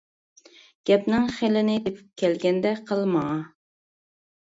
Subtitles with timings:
[0.91, 3.41] گەپنىڭ خىلىنى تېپىپ كەلگەندە قىل ماڭا.